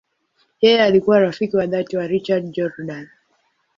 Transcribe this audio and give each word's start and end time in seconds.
Yeye 0.61 0.83
alikuwa 0.83 1.19
rafiki 1.19 1.57
wa 1.57 1.65
dhati 1.67 1.97
wa 1.97 2.07
Richard 2.07 2.51
Jordan. 2.51 3.07